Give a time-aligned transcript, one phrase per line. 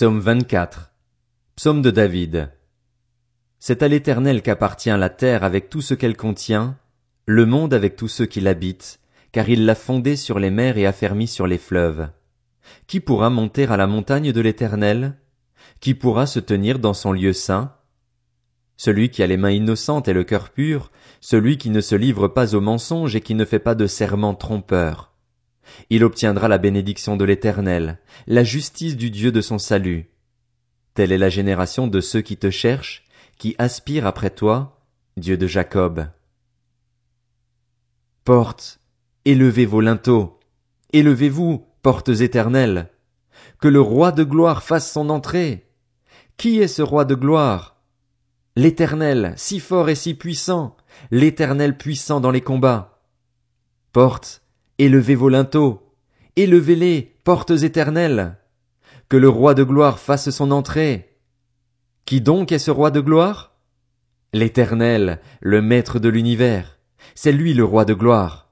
[0.00, 0.92] Psaume 24.
[1.56, 2.50] Psaume de David.
[3.58, 6.78] C'est à l'Éternel qu'appartient la terre avec tout ce qu'elle contient,
[7.26, 8.98] le monde avec tous ceux qui l'habitent,
[9.30, 12.08] car il l'a fondé sur les mers et affermi sur les fleuves.
[12.86, 15.18] Qui pourra monter à la montagne de l'Éternel?
[15.80, 17.76] Qui pourra se tenir dans son lieu saint?
[18.78, 20.90] Celui qui a les mains innocentes et le cœur pur,
[21.20, 24.34] celui qui ne se livre pas au mensonge et qui ne fait pas de serment
[24.34, 25.09] trompeur.
[25.90, 30.10] Il obtiendra la bénédiction de l'Éternel, la justice du Dieu de son salut.
[30.94, 33.04] Telle est la génération de ceux qui te cherchent,
[33.38, 34.80] qui aspirent après toi,
[35.16, 36.06] Dieu de Jacob.
[38.24, 38.80] Portes,
[39.24, 40.38] élevez vos linteaux,
[40.92, 42.90] élevez-vous, portes éternelles.
[43.60, 45.66] Que le roi de gloire fasse son entrée.
[46.36, 47.76] Qui est ce roi de gloire?
[48.56, 50.76] L'Éternel, si fort et si puissant,
[51.10, 53.02] l'Éternel puissant dans les combats.
[53.92, 54.39] Portes,
[54.80, 55.92] Élevez vos linteaux,
[56.36, 58.38] élevez-les, portes éternelles.
[59.10, 61.18] Que le roi de gloire fasse son entrée.
[62.06, 63.58] Qui donc est ce roi de gloire?
[64.32, 66.78] L'éternel, le maître de l'univers.
[67.14, 68.49] C'est lui le roi de gloire.